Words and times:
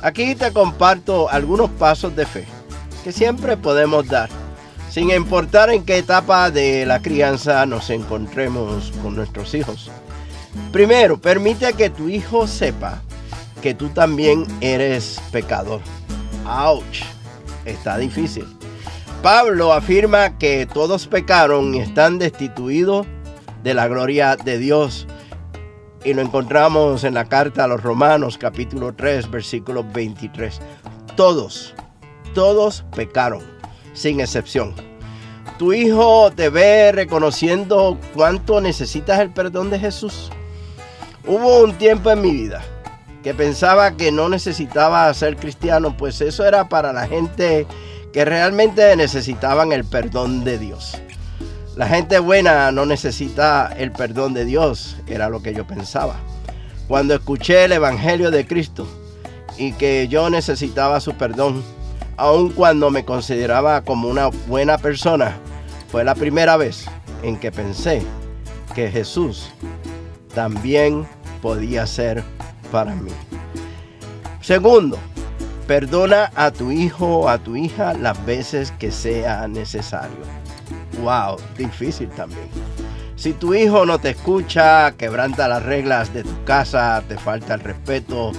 Aquí 0.01 0.35
te 0.35 0.51
comparto 0.51 1.29
algunos 1.29 1.69
pasos 1.71 2.15
de 2.15 2.25
fe 2.25 2.45
que 3.03 3.11
siempre 3.11 3.57
podemos 3.57 4.07
dar, 4.07 4.29
sin 4.89 5.11
importar 5.11 5.69
en 5.69 5.83
qué 5.83 5.97
etapa 5.97 6.51
de 6.51 6.85
la 6.85 7.01
crianza 7.01 7.65
nos 7.65 7.89
encontremos 7.89 8.91
con 9.01 9.15
nuestros 9.15 9.53
hijos. 9.53 9.89
Primero, 10.71 11.19
permite 11.19 11.73
que 11.73 11.89
tu 11.89 12.09
hijo 12.09 12.47
sepa 12.47 13.01
que 13.61 13.73
tú 13.73 13.89
también 13.89 14.45
eres 14.59 15.21
pecador. 15.31 15.81
Ouch, 16.45 17.03
está 17.65 17.97
difícil. 17.97 18.45
Pablo 19.21 19.71
afirma 19.71 20.37
que 20.37 20.65
todos 20.65 21.07
pecaron 21.07 21.73
y 21.73 21.79
están 21.79 22.19
destituidos 22.19 23.07
de 23.63 23.73
la 23.73 23.87
gloria 23.87 24.35
de 24.35 24.57
Dios. 24.57 25.07
Y 26.03 26.13
lo 26.13 26.21
encontramos 26.21 27.05
en 27.05 27.13
la 27.13 27.25
carta 27.25 27.63
a 27.63 27.67
los 27.67 27.81
Romanos 27.81 28.37
capítulo 28.37 28.93
3 28.93 29.31
versículo 29.31 29.85
23. 29.93 30.59
Todos, 31.15 31.73
todos 32.33 32.83
pecaron, 32.93 33.43
sin 33.93 34.19
excepción. 34.19 34.75
Tu 35.57 35.71
hijo 35.71 36.29
te 36.35 36.49
ve 36.49 36.91
reconociendo 36.91 37.97
cuánto 38.13 38.59
necesitas 38.59 39.21
el 39.21 39.31
perdón 39.31 39.69
de 39.69 39.79
Jesús. 39.79 40.29
Hubo 41.25 41.63
un 41.63 41.73
tiempo 41.77 42.11
en 42.11 42.21
mi 42.21 42.31
vida 42.31 42.61
que 43.23 43.33
pensaba 43.33 43.95
que 43.95 44.11
no 44.11 44.27
necesitaba 44.27 45.13
ser 45.13 45.37
cristiano, 45.37 45.95
pues 45.95 46.19
eso 46.19 46.45
era 46.45 46.67
para 46.67 46.91
la 46.91 47.07
gente 47.07 47.65
que 48.11 48.25
realmente 48.25 48.93
necesitaban 48.97 49.71
el 49.71 49.85
perdón 49.85 50.43
de 50.43 50.59
Dios. 50.59 50.97
La 51.77 51.87
gente 51.87 52.19
buena 52.19 52.71
no 52.73 52.85
necesita 52.85 53.73
el 53.77 53.93
perdón 53.93 54.33
de 54.33 54.43
Dios, 54.43 54.97
era 55.07 55.29
lo 55.29 55.41
que 55.41 55.53
yo 55.53 55.65
pensaba. 55.65 56.17
Cuando 56.89 57.15
escuché 57.15 57.63
el 57.63 57.71
Evangelio 57.71 58.29
de 58.29 58.45
Cristo 58.45 58.85
y 59.57 59.71
que 59.71 60.09
yo 60.09 60.29
necesitaba 60.29 60.99
su 60.99 61.13
perdón, 61.13 61.63
aun 62.17 62.49
cuando 62.49 62.91
me 62.91 63.05
consideraba 63.05 63.81
como 63.81 64.09
una 64.09 64.27
buena 64.27 64.77
persona, 64.77 65.37
fue 65.89 66.03
la 66.03 66.15
primera 66.15 66.57
vez 66.57 66.85
en 67.23 67.39
que 67.39 67.51
pensé 67.51 68.01
que 68.75 68.91
Jesús 68.91 69.49
también 70.35 71.07
podía 71.43 71.85
ser 71.85 72.23
para 72.71 72.95
mí. 72.95 73.11
Segundo, 74.39 74.97
perdona 75.67 76.31
a 76.35 76.51
tu 76.51 76.71
hijo 76.71 77.05
o 77.05 77.29
a 77.29 77.37
tu 77.37 77.57
hija 77.57 77.93
las 77.93 78.25
veces 78.25 78.71
que 78.79 78.91
sea 78.91 79.45
necesario. 79.49 80.23
Wow, 81.01 81.35
difícil 81.57 82.07
también. 82.11 82.47
Si 83.17 83.33
tu 83.33 83.53
hijo 83.53 83.85
no 83.85 83.99
te 83.99 84.11
escucha, 84.11 84.93
quebranta 84.93 85.49
las 85.49 85.63
reglas 85.63 86.13
de 86.13 86.23
tu 86.23 86.43
casa, 86.45 87.03
te 87.09 87.17
falta 87.17 87.55
el 87.55 87.59
respeto, 87.59 88.31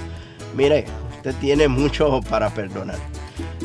mire, 0.56 0.86
usted 1.16 1.34
tiene 1.42 1.68
mucho 1.68 2.22
para 2.22 2.48
perdonar. 2.48 2.98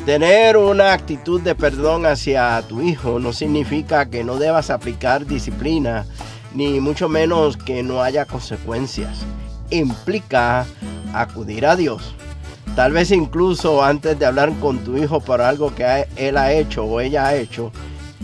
Tener 0.06 0.58
una 0.58 0.92
actitud 0.92 1.40
de 1.40 1.56
perdón 1.56 2.06
hacia 2.06 2.62
tu 2.68 2.82
hijo 2.82 3.20
no 3.20 3.32
significa 3.32 4.10
que 4.10 4.26
no 4.26 4.36
debas 4.36 4.70
aplicar 4.70 5.26
disciplina 5.26 6.06
ni 6.54 6.80
mucho 6.80 7.10
menos 7.10 7.58
que 7.58 7.84
no 7.84 8.02
haya 8.02 8.26
consecuencias. 8.26 9.20
Implica 9.70 10.66
acudir 11.14 11.66
a 11.66 11.76
Dios. 11.76 12.16
Tal 12.76 12.92
vez 12.92 13.12
incluso 13.12 13.84
antes 13.84 14.18
de 14.18 14.26
hablar 14.26 14.54
con 14.60 14.80
tu 14.80 14.98
hijo 14.98 15.20
por 15.20 15.42
algo 15.42 15.74
que 15.76 16.08
él 16.16 16.38
ha 16.38 16.54
hecho 16.54 16.86
o 16.86 17.02
ella 17.02 17.28
ha 17.28 17.36
hecho 17.36 17.72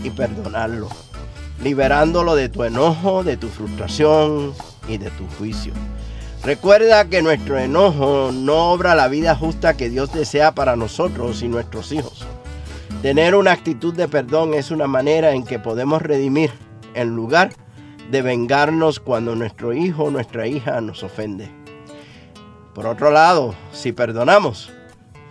y 0.02 0.10
perdonarlo. 0.10 0.88
Liberándolo 1.62 2.34
de 2.34 2.48
tu 2.48 2.64
enojo, 2.64 3.22
de 3.24 3.36
tu 3.36 3.48
frustración 3.48 4.52
y 4.88 4.98
de 4.98 5.10
tu 5.10 5.26
juicio. 5.38 5.72
Recuerda 6.44 7.06
que 7.06 7.22
nuestro 7.22 7.58
enojo 7.58 8.30
no 8.32 8.70
obra 8.70 8.94
la 8.94 9.08
vida 9.08 9.34
justa 9.34 9.76
que 9.76 9.88
Dios 9.88 10.12
desea 10.12 10.54
para 10.54 10.76
nosotros 10.76 11.42
y 11.42 11.48
nuestros 11.48 11.92
hijos. 11.92 12.24
Tener 13.02 13.34
una 13.34 13.52
actitud 13.52 13.94
de 13.94 14.08
perdón 14.08 14.54
es 14.54 14.70
una 14.70 14.86
manera 14.86 15.32
en 15.32 15.44
que 15.44 15.58
podemos 15.58 16.02
redimir 16.02 16.50
en 16.94 17.14
lugar 17.14 17.50
de 18.10 18.22
vengarnos 18.22 19.00
cuando 19.00 19.34
nuestro 19.34 19.72
hijo 19.72 20.04
o 20.04 20.10
nuestra 20.10 20.46
hija 20.46 20.80
nos 20.80 21.02
ofende. 21.02 21.48
Por 22.74 22.86
otro 22.86 23.10
lado, 23.10 23.54
si 23.72 23.92
perdonamos, 23.92 24.70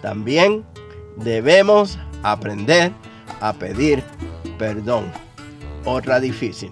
también 0.01 0.65
debemos 1.17 1.99
aprender 2.23 2.91
a 3.39 3.53
pedir 3.53 4.03
perdón. 4.57 5.11
Otra 5.85 6.19
difícil. 6.19 6.71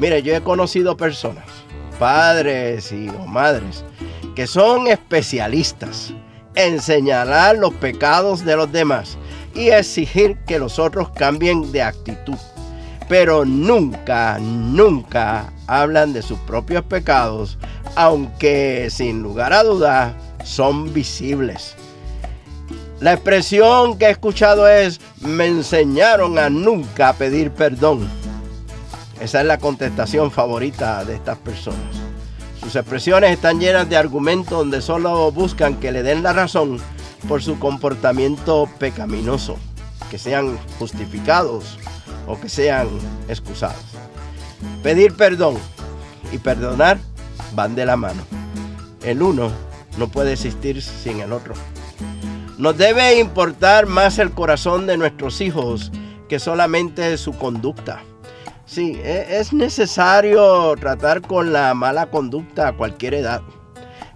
Mire, 0.00 0.22
yo 0.22 0.34
he 0.34 0.42
conocido 0.42 0.96
personas, 0.96 1.46
padres 1.98 2.92
y 2.92 3.08
o 3.08 3.26
madres, 3.26 3.84
que 4.34 4.46
son 4.46 4.88
especialistas 4.88 6.12
en 6.54 6.80
señalar 6.80 7.56
los 7.56 7.72
pecados 7.74 8.44
de 8.44 8.56
los 8.56 8.70
demás 8.72 9.16
y 9.54 9.68
exigir 9.68 10.36
que 10.46 10.58
los 10.58 10.78
otros 10.78 11.10
cambien 11.10 11.70
de 11.72 11.82
actitud 11.82 12.36
pero 13.08 13.44
nunca, 13.44 14.38
nunca 14.40 15.52
hablan 15.66 16.12
de 16.12 16.22
sus 16.22 16.38
propios 16.40 16.84
pecados, 16.84 17.58
aunque 17.94 18.88
sin 18.90 19.22
lugar 19.22 19.52
a 19.52 19.62
dudas 19.62 20.14
son 20.44 20.92
visibles. 20.92 21.74
La 23.00 23.12
expresión 23.12 23.98
que 23.98 24.06
he 24.06 24.10
escuchado 24.10 24.68
es, 24.68 25.00
me 25.20 25.46
enseñaron 25.46 26.38
a 26.38 26.48
nunca 26.48 27.12
pedir 27.12 27.50
perdón. 27.50 28.08
Esa 29.20 29.40
es 29.40 29.46
la 29.46 29.58
contestación 29.58 30.30
favorita 30.30 31.04
de 31.04 31.14
estas 31.14 31.38
personas. 31.38 31.96
Sus 32.60 32.74
expresiones 32.74 33.32
están 33.32 33.60
llenas 33.60 33.88
de 33.88 33.96
argumentos 33.96 34.58
donde 34.58 34.80
solo 34.80 35.30
buscan 35.30 35.78
que 35.78 35.92
le 35.92 36.02
den 36.02 36.22
la 36.22 36.32
razón 36.32 36.78
por 37.28 37.42
su 37.42 37.58
comportamiento 37.58 38.68
pecaminoso, 38.78 39.56
que 40.10 40.18
sean 40.18 40.58
justificados 40.78 41.78
o 42.26 42.38
que 42.38 42.48
sean 42.48 42.88
excusados. 43.28 43.82
Pedir 44.82 45.14
perdón 45.14 45.56
y 46.32 46.38
perdonar 46.38 46.98
van 47.54 47.74
de 47.74 47.86
la 47.86 47.96
mano. 47.96 48.22
El 49.02 49.22
uno 49.22 49.50
no 49.98 50.08
puede 50.08 50.32
existir 50.32 50.82
sin 50.82 51.20
el 51.20 51.32
otro. 51.32 51.54
Nos 52.58 52.76
debe 52.76 53.18
importar 53.18 53.86
más 53.86 54.18
el 54.18 54.30
corazón 54.32 54.86
de 54.86 54.96
nuestros 54.96 55.40
hijos 55.40 55.92
que 56.28 56.38
solamente 56.38 57.16
su 57.18 57.32
conducta. 57.32 58.02
Sí, 58.64 58.98
e, 59.04 59.38
es 59.38 59.52
necesario 59.52 60.74
tratar 60.76 61.20
con 61.20 61.52
la 61.52 61.72
mala 61.74 62.10
conducta 62.10 62.68
a 62.68 62.76
cualquier 62.76 63.14
edad. 63.14 63.42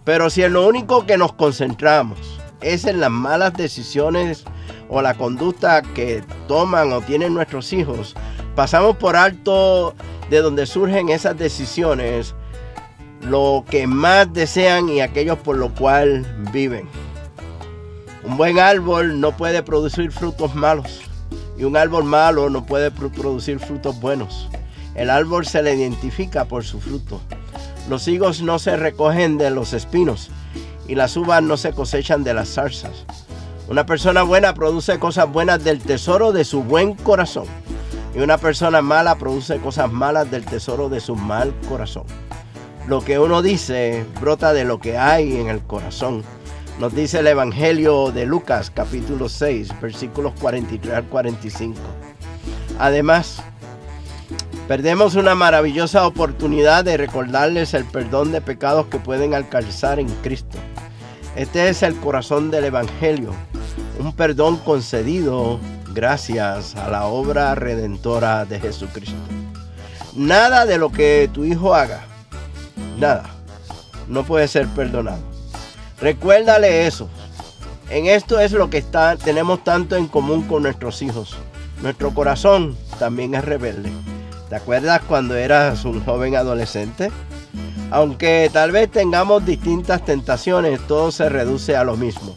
Pero 0.05 0.31
si 0.31 0.43
en 0.43 0.55
lo 0.55 0.67
único 0.67 1.07
que 1.07 1.19
nos 1.19 1.35
concentramos 1.35 2.40
es 2.61 2.85
en 2.85 3.01
las 3.01 3.11
malas 3.11 3.55
decisiones 3.55 4.45
o 4.89 5.03
la 5.03 5.15
conducta 5.15 5.83
que 5.83 6.23
toman 6.49 6.93
o 6.93 7.01
tienen 7.01 7.35
nuestros 7.35 7.73
hijos, 7.73 8.15
pasamos 8.55 8.97
por 8.97 9.17
alto 9.17 9.95
de 10.29 10.41
donde 10.43 10.67
surgen 10.67 11.09
esas 11.09 11.39
decisiones 11.39 12.35
lo 13.23 13.65
que 13.69 13.87
más 13.87 14.33
desean 14.33 14.89
y 14.89 15.01
aquellos 15.01 15.39
por 15.39 15.57
lo 15.57 15.75
cual 15.75 16.27
viven. 16.53 16.89
Un 18.25 18.37
buen 18.37 18.59
árbol 18.59 19.21
no 19.21 19.37
puede 19.37 19.63
producir 19.63 20.11
frutos 20.11 20.55
malos 20.55 21.03
y 21.59 21.65
un 21.65 21.77
árbol 21.77 22.05
malo 22.05 22.51
no 22.51 22.65
puede 22.65 22.91
producir 22.91 23.59
frutos 23.59 24.01
buenos. 24.01 24.49
El 24.95 25.11
árbol 25.11 25.47
se 25.47 25.63
le 25.63 25.75
identifica 25.75 26.45
por 26.45 26.65
su 26.65 26.81
fruto. 26.81 27.21
Los 27.89 28.09
higos 28.09 28.43
no 28.43 28.59
se 28.59 28.77
recogen 28.77 29.39
de 29.39 29.51
los 29.51 29.73
espinos 29.73 30.31
y 30.91 30.97
las 30.97 31.17
uvas 31.17 31.41
no 31.41 31.57
se 31.57 31.71
cosechan 31.71 32.25
de 32.25 32.35
las 32.35 32.49
zarzas. 32.49 33.05
Una 33.69 33.87
persona 33.87 34.25
buena 34.25 34.55
produce 34.55 34.99
cosas 34.99 35.31
buenas 35.31 35.63
del 35.63 35.79
tesoro 35.79 36.33
de 36.33 36.45
su 36.45 36.65
buen 36.65 36.95
corazón 36.95 37.45
y 38.13 38.19
una 38.19 38.39
persona 38.39 38.83
mala 38.83 39.17
produce 39.17 39.59
cosas 39.59 39.93
malas 39.93 40.29
del 40.33 40.45
tesoro 40.45 40.89
de 40.89 40.99
su 40.99 41.15
mal 41.15 41.55
corazón. 41.69 42.03
Lo 42.89 43.03
que 43.05 43.21
uno 43.21 43.41
dice 43.41 44.05
brota 44.21 44.53
de 44.53 44.65
lo 44.65 44.81
que 44.81 44.99
hay 44.99 45.37
en 45.37 45.49
el 45.49 45.63
corazón. 45.63 46.25
Nos 46.81 46.93
dice 46.93 47.21
el 47.21 47.29
Evangelio 47.29 48.11
de 48.11 48.27
Lucas 48.27 48.73
capítulo 48.75 49.29
6 49.29 49.81
versículos 49.81 50.33
43 50.41 50.93
al 50.93 51.05
45. 51.05 51.79
Además, 52.81 53.45
perdemos 54.67 55.15
una 55.15 55.37
maravillosa 55.37 56.05
oportunidad 56.05 56.85
de 56.85 56.97
recordarles 56.97 57.75
el 57.75 57.85
perdón 57.85 58.33
de 58.33 58.41
pecados 58.41 58.87
que 58.87 58.99
pueden 58.99 59.35
alcanzar 59.35 60.01
en 60.01 60.09
Cristo. 60.23 60.59
Este 61.41 61.71
es 61.71 61.83
el 61.83 61.97
corazón 61.97 62.51
del 62.51 62.67
Evangelio, 62.67 63.31
un 63.99 64.13
perdón 64.13 64.59
concedido 64.59 65.59
gracias 65.95 66.77
a 66.77 66.91
la 66.91 67.07
obra 67.07 67.55
redentora 67.55 68.45
de 68.45 68.61
Jesucristo. 68.61 69.17
Nada 70.15 70.67
de 70.67 70.77
lo 70.77 70.93
que 70.93 71.31
tu 71.33 71.47
hijo 71.47 71.75
haga, 71.75 72.03
nada, 72.99 73.31
no 74.07 74.23
puede 74.25 74.49
ser 74.49 74.67
perdonado. 74.69 75.23
Recuérdale 75.99 76.87
eso. 76.87 77.09
En 77.89 78.05
esto 78.05 78.39
es 78.39 78.53
lo 78.53 78.69
que 78.69 78.77
está, 78.77 79.17
tenemos 79.17 79.65
tanto 79.65 79.97
en 79.97 80.09
común 80.09 80.43
con 80.43 80.65
nuestros 80.65 81.01
hijos. 81.01 81.39
Nuestro 81.81 82.13
corazón 82.13 82.77
también 82.99 83.35
es 83.35 83.47
rebelde. 83.47 83.91
¿Te 84.51 84.57
acuerdas 84.57 85.01
cuando 85.09 85.37
eras 85.37 85.87
un 85.87 86.05
joven 86.05 86.37
adolescente? 86.37 87.11
Aunque 87.91 88.49
tal 88.53 88.71
vez 88.71 88.91
tengamos 88.91 89.45
distintas 89.45 90.05
tentaciones, 90.05 90.81
todo 90.87 91.11
se 91.11 91.29
reduce 91.29 91.77
a 91.77 91.85
lo 91.85 91.97
mismo. 91.97 92.37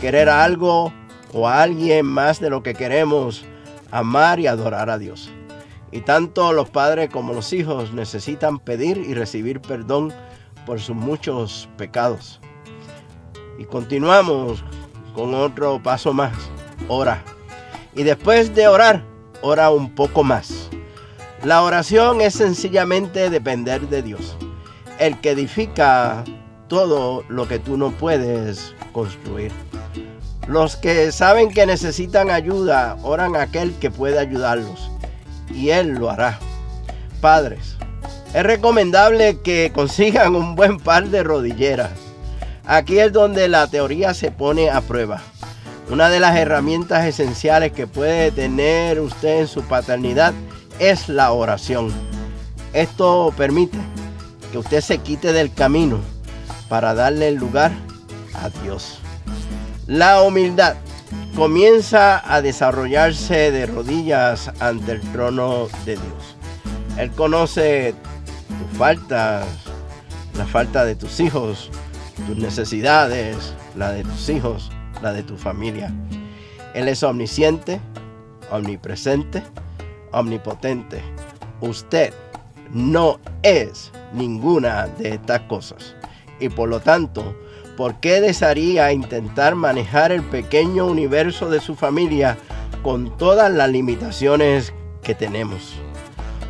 Querer 0.00 0.28
algo 0.28 0.92
o 1.32 1.48
a 1.48 1.62
alguien 1.62 2.06
más 2.06 2.40
de 2.40 2.50
lo 2.50 2.62
que 2.62 2.74
queremos 2.74 3.44
amar 3.90 4.40
y 4.40 4.46
adorar 4.46 4.90
a 4.90 4.98
Dios. 4.98 5.30
Y 5.92 6.02
tanto 6.02 6.52
los 6.52 6.70
padres 6.70 7.10
como 7.10 7.32
los 7.32 7.52
hijos 7.52 7.92
necesitan 7.92 8.58
pedir 8.58 8.98
y 8.98 9.14
recibir 9.14 9.60
perdón 9.60 10.12
por 10.66 10.80
sus 10.80 10.96
muchos 10.96 11.68
pecados. 11.76 12.40
Y 13.58 13.64
continuamos 13.64 14.62
con 15.14 15.34
otro 15.34 15.82
paso 15.82 16.12
más. 16.12 16.32
Ora. 16.88 17.22
Y 17.94 18.04
después 18.04 18.54
de 18.54 18.68
orar, 18.68 19.02
ora 19.42 19.70
un 19.70 19.94
poco 19.94 20.22
más. 20.22 20.70
La 21.42 21.62
oración 21.62 22.20
es 22.20 22.34
sencillamente 22.34 23.30
depender 23.30 23.88
de 23.88 24.02
Dios. 24.02 24.36
El 25.00 25.18
que 25.18 25.30
edifica 25.30 26.24
todo 26.68 27.24
lo 27.30 27.48
que 27.48 27.58
tú 27.58 27.78
no 27.78 27.90
puedes 27.90 28.74
construir. 28.92 29.50
Los 30.46 30.76
que 30.76 31.10
saben 31.10 31.50
que 31.50 31.64
necesitan 31.64 32.30
ayuda, 32.30 32.98
oran 33.02 33.34
a 33.34 33.42
aquel 33.42 33.72
que 33.76 33.90
puede 33.90 34.18
ayudarlos. 34.18 34.90
Y 35.54 35.70
Él 35.70 35.94
lo 35.94 36.10
hará. 36.10 36.38
Padres, 37.22 37.76
es 38.34 38.42
recomendable 38.42 39.40
que 39.40 39.72
consigan 39.74 40.36
un 40.36 40.54
buen 40.54 40.78
par 40.78 41.08
de 41.08 41.22
rodilleras. 41.22 41.92
Aquí 42.66 42.98
es 42.98 43.10
donde 43.10 43.48
la 43.48 43.68
teoría 43.68 44.12
se 44.12 44.30
pone 44.30 44.68
a 44.68 44.82
prueba. 44.82 45.22
Una 45.90 46.10
de 46.10 46.20
las 46.20 46.36
herramientas 46.36 47.06
esenciales 47.06 47.72
que 47.72 47.86
puede 47.86 48.32
tener 48.32 49.00
usted 49.00 49.40
en 49.40 49.48
su 49.48 49.62
paternidad 49.62 50.34
es 50.78 51.08
la 51.08 51.32
oración. 51.32 51.90
Esto 52.74 53.32
permite 53.34 53.78
que 54.50 54.58
usted 54.58 54.80
se 54.80 54.98
quite 54.98 55.32
del 55.32 55.52
camino 55.52 55.98
para 56.68 56.94
darle 56.94 57.28
el 57.28 57.36
lugar 57.36 57.72
a 58.34 58.48
Dios. 58.62 58.98
La 59.86 60.22
humildad 60.22 60.76
comienza 61.34 62.22
a 62.32 62.42
desarrollarse 62.42 63.50
de 63.50 63.66
rodillas 63.66 64.50
ante 64.60 64.92
el 64.92 65.00
trono 65.12 65.68
de 65.84 65.96
Dios. 65.96 66.36
Él 66.96 67.10
conoce 67.12 67.94
tus 68.46 68.78
faltas, 68.78 69.46
la 70.36 70.46
falta 70.46 70.84
de 70.84 70.94
tus 70.94 71.18
hijos, 71.20 71.70
tus 72.26 72.36
necesidades, 72.36 73.54
la 73.76 73.92
de 73.92 74.02
tus 74.04 74.28
hijos, 74.28 74.70
la 75.02 75.12
de 75.12 75.22
tu 75.22 75.36
familia. 75.36 75.92
Él 76.74 76.88
es 76.88 77.02
omnisciente, 77.02 77.80
omnipresente, 78.50 79.42
omnipotente. 80.12 81.02
Usted 81.60 82.12
no 82.72 83.18
es 83.42 83.90
ninguna 84.12 84.86
de 84.86 85.14
estas 85.14 85.40
cosas. 85.42 85.94
Y 86.38 86.48
por 86.48 86.68
lo 86.68 86.80
tanto, 86.80 87.36
¿por 87.76 88.00
qué 88.00 88.20
desearía 88.20 88.92
intentar 88.92 89.54
manejar 89.54 90.12
el 90.12 90.22
pequeño 90.22 90.86
universo 90.86 91.50
de 91.50 91.60
su 91.60 91.74
familia 91.74 92.36
con 92.82 93.16
todas 93.16 93.52
las 93.52 93.70
limitaciones 93.70 94.72
que 95.02 95.14
tenemos? 95.14 95.74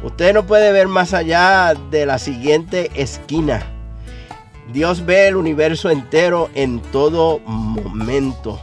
Usted 0.02 0.32
no 0.32 0.46
puede 0.46 0.72
ver 0.72 0.88
más 0.88 1.12
allá 1.12 1.74
de 1.90 2.06
la 2.06 2.18
siguiente 2.18 2.90
esquina. 2.94 3.62
Dios 4.72 5.04
ve 5.04 5.28
el 5.28 5.36
universo 5.36 5.90
entero 5.90 6.48
en 6.54 6.80
todo 6.80 7.40
momento. 7.40 8.60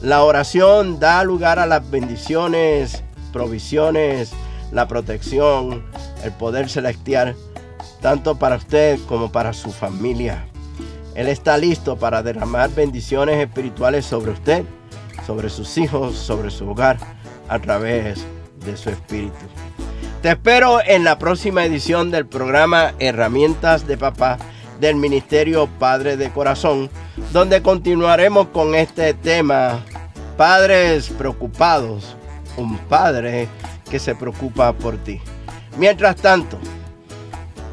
La 0.00 0.22
oración 0.22 1.00
da 1.00 1.24
lugar 1.24 1.58
a 1.58 1.66
las 1.66 1.90
bendiciones, 1.90 3.02
provisiones, 3.32 4.32
la 4.72 4.88
protección, 4.88 5.84
el 6.22 6.32
poder 6.32 6.70
celestial, 6.70 7.36
tanto 8.06 8.36
para 8.36 8.54
usted 8.54 9.00
como 9.08 9.32
para 9.32 9.52
su 9.52 9.72
familia. 9.72 10.46
Él 11.16 11.26
está 11.26 11.58
listo 11.58 11.96
para 11.96 12.22
derramar 12.22 12.70
bendiciones 12.70 13.44
espirituales 13.44 14.06
sobre 14.06 14.30
usted, 14.30 14.64
sobre 15.26 15.50
sus 15.50 15.76
hijos, 15.76 16.14
sobre 16.14 16.52
su 16.52 16.70
hogar, 16.70 16.98
a 17.48 17.58
través 17.58 18.24
de 18.64 18.76
su 18.76 18.90
espíritu. 18.90 19.34
Te 20.22 20.28
espero 20.28 20.78
en 20.86 21.02
la 21.02 21.18
próxima 21.18 21.64
edición 21.64 22.12
del 22.12 22.26
programa 22.26 22.94
Herramientas 23.00 23.88
de 23.88 23.98
Papá 23.98 24.38
del 24.78 24.94
Ministerio 24.94 25.68
Padre 25.80 26.16
de 26.16 26.30
Corazón, 26.30 26.88
donde 27.32 27.60
continuaremos 27.60 28.46
con 28.52 28.76
este 28.76 29.14
tema, 29.14 29.80
Padres 30.36 31.08
preocupados, 31.08 32.16
un 32.56 32.78
padre 32.78 33.48
que 33.90 33.98
se 33.98 34.14
preocupa 34.14 34.72
por 34.74 34.96
ti. 34.98 35.20
Mientras 35.76 36.14
tanto, 36.14 36.56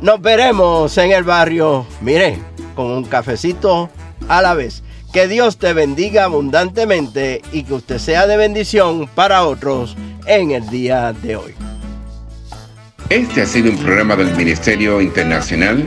nos 0.03 0.22
veremos 0.22 0.98
en 0.98 1.13
el 1.13 1.24
barrio. 1.24 1.88
Mire, 2.01 2.38
con 2.75 2.91
un 2.91 3.05
cafecito 3.05 3.89
a 4.27 4.41
la 4.41 4.53
vez. 4.53 4.83
Que 5.13 5.27
Dios 5.27 5.57
te 5.57 5.74
bendiga 5.74 6.25
abundantemente 6.25 7.41
y 7.51 7.63
que 7.63 7.75
usted 7.75 8.00
sea 8.00 8.27
de 8.27 8.36
bendición 8.36 9.07
para 9.15 9.45
otros 9.45 9.95
en 10.25 10.51
el 10.51 10.67
día 10.69 11.13
de 11.13 11.36
hoy. 11.38 11.55
Este 13.10 13.43
ha 13.43 13.45
sido 13.45 13.72
un 13.72 13.77
programa 13.77 14.15
del 14.15 14.36
Ministerio 14.36 15.00
Internacional 15.00 15.86